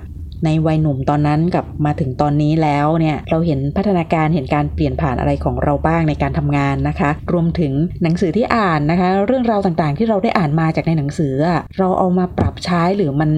[0.45, 11.35] ในวัยหนุ่มตอนนั้นกับมาถึงตอนนี้แล้วเนี่ยเราเห็นพัฒนาการเห็นการเปลี่ยนผ่านอะไรของเราบ้างในการทำงานนะคะ รวมถึงหนังสือที่อ่านนะคะ เรื่องราวต่างๆ ที่เราได้อ่านมาจากในหนังสือ
[11.79, 13.31] เราเอามาปรับใช้หรือมัน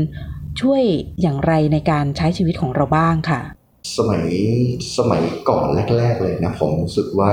[0.61, 0.83] ช่วย
[1.21, 3.40] อย่างไรในการใช้ชีวิตของเราบ้างค่ะ
[3.97, 4.25] สมัย
[4.97, 5.64] สมัยก่อน
[5.99, 7.31] แรก ๆ เลยนะผมรู้สึกว่า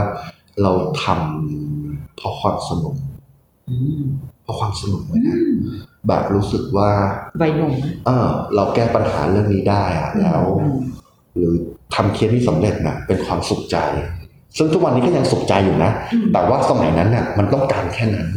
[0.61, 0.71] เรา
[1.03, 2.95] ทำเพราะความสนุก
[4.43, 5.37] เพราะความสนุกเลยนะ
[6.07, 6.89] แบบรู้สึกว่า
[7.41, 7.73] วัยหนุ่ม
[8.05, 10.43] เออเราแก้ปัญหาเรื่องนี้ได้อะแล้ว
[11.35, 11.53] หรือ
[11.95, 13.77] ทำเคสที่สำเร็จนะเป็นความสุขใจ
[14.57, 15.91] ซึ่งทุกวันนี้ก็ยังสุขใจอยู่นะ
[16.33, 18.27] แต่ว่าสมัยนั้นน่ะ มันต้องการแค่นั้น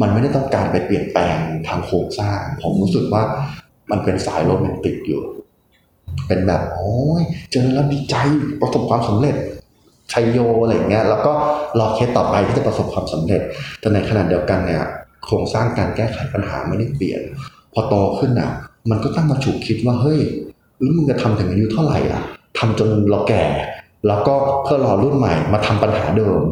[0.00, 3.22] มันไม่ได้ต้องการไปเปลี่ยนแปลงทางโครงสร้าง ผมรู้สึกว่า
[3.90, 5.22] มันเป็นสายโรแมนติกอยู่
[6.26, 8.16] เป็นแบบโอ้ยเจอแล้วดีใจ
[8.60, 9.36] ประสบความสำเร็จ
[10.12, 11.32] ชัยโยอะไรอย่างเงี้ยแล้วก็
[11.78, 13.42] รอเคสต่อไปที่จะประสบความสำเร็จ
[13.80, 14.82] แต่ในขณะเดียวกันเนี่ย
[15.24, 17.22] โครงสร้างการแก้ไขปัญหาไม่ได้เปลี่ยน
[17.72, 18.50] พอโตขึ้นอะ
[18.90, 20.20] มันก็ตั้งมาฉุกคิดว่าเฮ้ย
[20.80, 22.22] แล้วมึงจะทำถึงอายุเท่าไหร่อะ
[22.58, 23.44] ทำจนเราแก่
[24.06, 26.42] แล้วก็เพื่อรอรุ่นใหม่มาทำปัญหาเดิม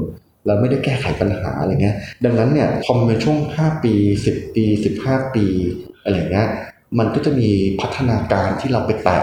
[0.46, 3.94] แล้วไม่ได้แก้ไขปัญหาอะไรเงี้ย ดังนั้นเนี่ยพอมันเป็นช่วง 5 ปี
[4.26, 4.64] 10 ปี
[5.00, 5.46] 15 ปี
[6.02, 6.48] อะไรเงี้ย
[6.98, 7.48] มันก็จะมี
[7.80, 9.18] พัฒนาการที่เราไปแตะ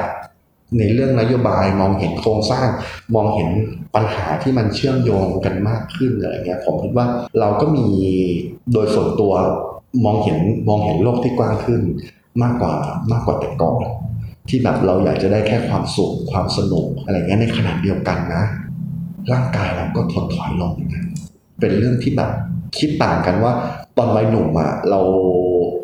[0.77, 2.67] ในเรื่องนโยบายมองเห็นโครงสร้าง
[3.15, 3.49] มองเห็น
[3.95, 7.07] ปัญหาที่มันเชื่อมโยงกันมากขึ้นอะไรเงี้ยผมคิดว่า
[7.39, 7.87] เราก็มี
[8.73, 9.33] โดยส่วนตัว
[10.05, 11.81] มองเห็นมองเห็นโลกที่กว้างขึ้น
[12.43, 12.75] มากกว่า
[13.11, 13.83] มากกว่าแต่ก่อน
[14.49, 18.43] ที่แบบเราอยากจะได้แค่ความสุขความสนุกอะไรเงี้ยในขณะเดียวกันนะ
[19.31, 21.05] ร่างกายเราก็ถดถอยลงเหมือนกัน
[21.59, 22.31] เป็นเรื่องที่แบบ
[22.77, 23.53] คิดต่างกันว่า
[23.97, 25.01] ตอนวัยหนุ่มอะเรา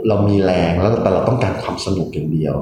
[0.08, 2.56] เรามีแรงแล้วแต่เราต้องการความสนุกอย่างเดียว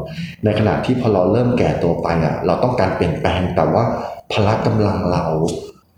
[0.43, 3.83] ในขณะที่พอเราเริ่มแก่ตัวไปอะเราต้องการเปลี่ยนแปลงแต่ว่า
[4.31, 5.25] พละกำลังเรา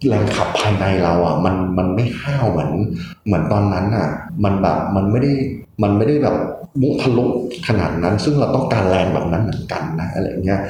[0.07, 2.71] แรงขับภายในเราอะมันมันไม่ห้าวเหมือน
[3.25, 4.07] เหมือนตอนนั้นอะ
[4.43, 5.33] มันแบบมันไม่ได้
[5.83, 6.35] มันไม่ได้แบบ
[6.81, 7.25] มุทะลุ
[7.67, 10.61] ขนาดนั้น ซึ่งเราต้องการแรงแบบนั้นเหมือนกันนะอะไรเงี้ย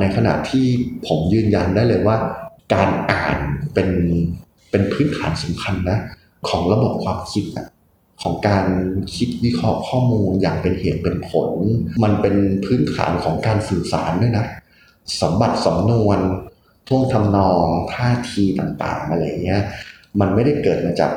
[0.00, 0.66] ในขณะที่
[1.06, 2.16] ผมยืนยันได้เลยว่า
[2.74, 3.38] การอ่าน
[3.74, 3.88] เป็น
[4.70, 5.98] เป็นพื้นฐานสำคัญนะ
[6.48, 7.66] ของระบบความคิดอะ
[8.22, 8.64] ของการ
[9.14, 11.50] คิดวิเคราะห์ข้อมูลอย่างเป็นเหตุเป็นผล
[12.02, 14.46] มันเป็นพื้นฐานของการสื่อสารด้วยนะ
[15.20, 16.18] สมบัติสำนวน
[16.88, 19.62] ท่วงทำนองท่าทีต่างๆอะไรเงี้ย
[20.20, 21.12] มันไม่ได้เกิดมาจาก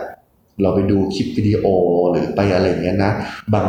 [0.61, 1.65] เราไปดูคลิปวิดีโอ
[2.11, 3.11] หรือไปอะไรเงี้ยนะ
[3.53, 3.65] บาง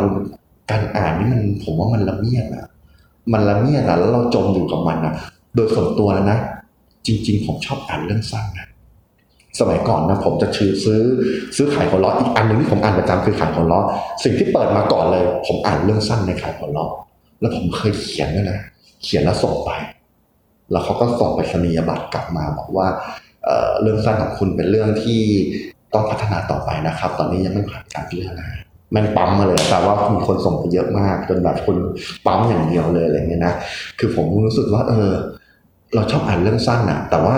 [0.71, 2.67] การอ่านนี่มันผมว่ามันละเมียดอะ
[3.33, 5.15] มันละเมียดอะแล้วเราจมอยู่กับมันอะ
[5.55, 6.39] โดยส่วนตัวแล้วนะ
[7.07, 8.67] จริง ๆ ผมชอบอ่านเรื่องสั้นนะ
[9.61, 11.03] สมัยก่อนนะผมจะชื่อซื้อ
[11.57, 13.87] ซื้อขายหัวเราะอีกอันหนึ่งที่ผมอ่านประจำคือขายหัวเราะ
[14.25, 16.91] สิ่งที่เปิดมาก่อนเลย ผมอ่านเรื่องสั้นในขายหัวเราะ
[17.41, 18.59] แล้วผมเคยเขียนด้วยนะ
[19.05, 19.71] เขียนแล้วส่งไป
[20.71, 22.87] แล้วเขาก็ส่งไปสนียบัตรกลับมาบอกว่า
[23.45, 25.21] เเรื่องสั้นของคุณเป็นเรื่องที่
[25.95, 28.47] ต้องพัฒนาต่อไปนะครับ ตอนนี้ยังไม่ผ่านการพิจารณา
[28.91, 31.77] แม่งปั๊มมาเลยแต่ว่ามีคนส่งไปเยอะมากจนแบบคน
[32.27, 33.55] ปั๊มอย่างเดียวเลยอะไรเงี้ยนะ
[33.99, 35.11] คือผมรู้สึกว่า เออ
[35.95, 37.37] เราชอบอ่านเรื่องสั้นอะแต่ว่า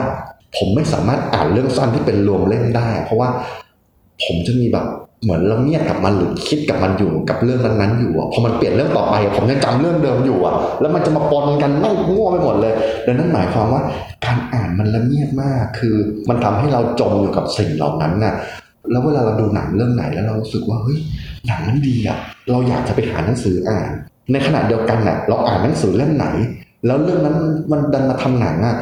[0.57, 3.29] ผมไม่สามารถอ่านเรื่องสั้นที่เป็นรวมเล่มได้ เพราะว่า
[4.25, 4.87] ผมจะมีแบบ
[5.23, 12.73] เหมือนละเมียดกับมันหรือคิดกับมันอยู่กับเรื่องนั้นๆอยู่อะพอมันเปลี่ยนเรื่องต่อไป ผมยังจำเรื่องเดิมอยู่อะแล้วมันจะมาปนกันไม่มั่วไปหมดเลย
[13.07, 13.83] ดังนั้นหมายความว่า
[14.25, 15.97] การอ่านมันละเมียดมาก คือ
[16.29, 18.35] มันทำให้เราจมอยู่กับสิ่งเหล่านั้นน่ะ
[18.91, 20.99] แล้วเวลาเราดูหนังเรื่องไหนแล้วเรารู้สึกว่าเฮ้ย
[21.47, 22.19] หนังมันดีอะ
[22.51, 23.91] เราอยากจะไปหาหนังสืออ่าน
[24.33, 26.27] ในขณะเดียวกันน่ะ เราอ่านหนังสือเล่มไหน
[26.87, 27.37] แล้วเรื่องนั้น
[27.71, 28.77] มันดันมาทำหนังอะ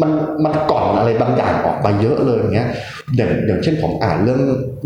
[0.00, 0.10] มัน
[0.44, 2.68] มันก่อนอะไรบางอย่างออกไปเยอะเลยอย่างเงี้ย
[3.16, 4.40] อย่างอย่างเช่นผมอ่านเรื่อง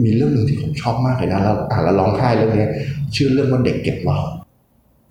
[0.04, 2.66] มีเรื่องหนึ่งที่ผมชอบมากเลยนะแล้วอ่านแล้วร้องไห้เรื่องนี้
[3.14, 4.18] ชื่อเรื่องว่าเด็กเก็บเรา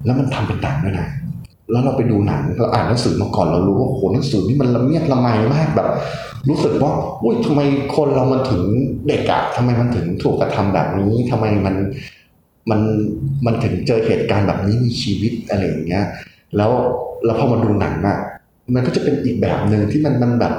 [0.05, 1.07] แล้วมันทำเป็นหนังด้วยนะ
[1.71, 5.89] แล้วเราไปดูหนังเราอ่านหนังสือมาก่อนเรารู้ว่าโหหนังสือนี่มันละเมียดละไมมากแบบ
[6.49, 6.91] รู้สึกว่า
[7.23, 7.61] อุ้ยทำไม
[7.95, 8.63] คนเรามันถึง
[9.07, 11.75] เด็กอะทำไมมันถึงถูกกระทำแบบนี้ทำไมมัน
[12.69, 12.81] มัน
[13.45, 16.05] มันถึงเจอเหตุการณ์แบบนี้มีชีวิตอะไรอย่างเงี้ย
[16.57, 16.71] แล้ว
[17.25, 18.17] แล้วพอมาดูหนังอะ
[18.73, 20.53] มันก็จะเป็นอีกแบบหนึ่งที่มันมันแบบ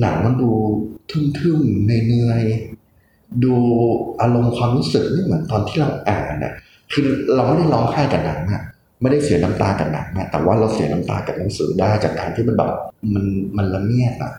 [0.00, 0.50] หนังมันดู
[1.10, 3.54] ทึ่มๆเหนื่อยๆดู
[4.20, 6.52] อารมณ์ความรู้สึกนี่เหมือนตอนที่เราอ่านอะ
[6.92, 8.62] คือเราไม่ได้ร้องไห้กับหนังอะ
[9.00, 12.70] ไม่ได้เสียน้ำตากับหนังอะแต่ว่าเราเสียน้ำตากับหนังสือได้จากการที่มันแบบ
[13.14, 13.24] มัน
[13.56, 14.32] มันละเมียดอะ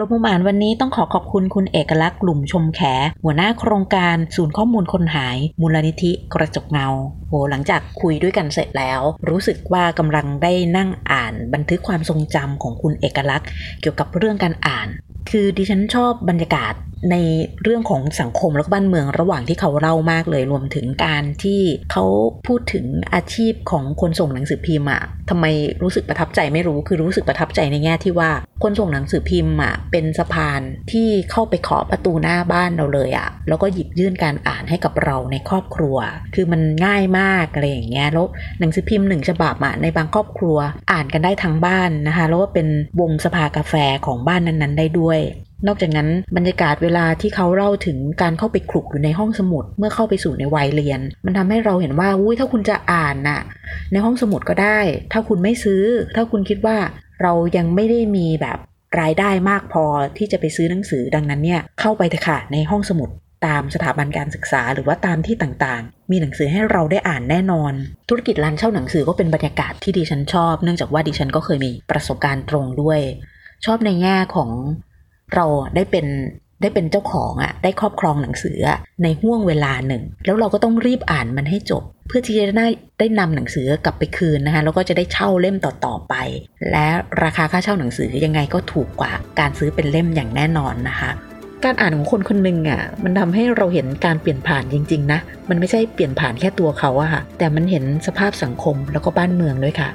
[0.00, 2.80] ลมุมอ่านวันนี้ต้องขอขอบคุณคุณเอกลักษณ์กลุ่มชมแข
[3.24, 6.88] หัวหน้าโครงการศูนย์ข้อมูลคนหาย มูลนิธิกระจกเงา
[7.28, 13.48] โหหลังจากคุยด้วยกันเสร็จแล้ว รู้สึกว่ากำลังได้นั่งอ่านบันทึกความทรงจำของคุณเอกลักษณ์
[13.80, 14.88] เกี่ยวกับเรื่องการอ่าน
[15.30, 16.74] คือดิฉันชอบบรรยากาศ
[17.10, 17.16] ใน
[17.62, 21.60] เรื่องของสังคมและบ้านเมืองระหว่างที่เขาเล่ามากเลยรวมถึงการที่
[21.92, 22.04] เขา
[22.46, 25.44] พูดถึงอาชีพของคนส่งหนังสือพิมพ์อะทำไม
[25.82, 28.30] รู้สึกประทับใจไม่รู้คือรู้สึกประทับใจในแง่ที่ว่า
[28.62, 30.60] คนส่งหนังสือพิมพ์อะเป็นสะพาน
[30.92, 35.96] ที่เข้าไปเคาะประตูหน้าบ้านเราเลยอะแล้วก็หยิบยื่นการอ่านให้กับเราในครอบครัว
[36.34, 38.26] คือมันง่ายมากอะไรอย่างเงี้ยแล้ว
[38.60, 40.56] หนังสือพิมพ์หนึ่งฉบับอะในบางครอบครัว
[40.92, 42.68] อ่านกันได้ทั้งบ้านนะคะแล้วก็เป็น
[43.00, 43.74] วงสภากาแฟ
[44.06, 45.20] ของบ้านนั้นๆ ได้ด้วย
[45.66, 53.40] นอกจากนั้นบรรยากาศเวลาที่เขาเล่าถึงการเข้าไปคลุกอยู่ในห้องสมุดเมื่อเข้าไปสู่ในวัยเรียน มันทำให้เราเห็นว่าอุ้ยถ้าคุณจะอ่านน่ะ
[53.92, 54.78] ในห้องสมุดก็ได้
[55.12, 55.82] ถ้าคุณไม่ซื้อ
[56.14, 56.76] ถ้าคุณคิดว่า
[57.22, 58.58] เรายังไม่ได้มีแบบ
[59.00, 59.84] รายได้มากพอ
[60.16, 63.10] ที่จะไปซื้อหนังสือดังนั้นเนี่ยเข้าไปเถอะค่ะในห้องสมุด
[63.46, 67.72] ตามสถาบันการศึกษาหรือว่าตามที่ต่างๆ มีหนังสือให้เราได้อ่านแน่นอน
[68.08, 73.00] ธุรกิจร้านเช่าหนังสือก็เป็นบรรยากาศที่ดิฉันชอบ เนื่องจากว่าดิฉันก็เคยมีประสบการณ์ตรงด้วย
[73.64, 74.50] ชอบในแง่ของ
[75.34, 76.06] เราได้เป็น
[76.62, 78.58] ได้เป็นเจ้าของอะได้ครอบครองหนังสือ
[79.02, 86.14] ในห่วงเวลาหนึ่ง แล้วเราก็ต้องรีบอ่านมันให้จบ เพื่อที่จะได้ได้นำหนังสือกลับไปคืนนะคะแล้วก็จะได้เช่าเล่มต่อๆไป
[86.70, 86.86] และ
[87.22, 91.10] ราคาค่าเช่าหนังสือยังไงก็ถูกกว่าการซื้อเป็นเล่มอย่างแน่นอนนะคะ
[91.64, 99.90] การอ่านของคนคนหนึ่งอะมันทำให้เราเห็นการเปลี่ยนผ่านจริง ๆ นะ มันไม่ใช่เปลี่ยนผ่านแค่ตัวเขาอะค่ะ แต่มันเห็นสภาพสังคมแล้วก็บ้านเมืองด้วยค่ะ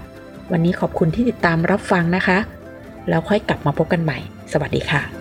[0.51, 2.37] วันนี้ขอบคุณที่ติดตามรับฟังนะคะ
[3.09, 4.17] แล้วค่อยกลับมาพบกันใหม่
[4.51, 5.20] สวัสดีค่ะ